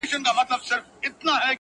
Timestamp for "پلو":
1.19-1.31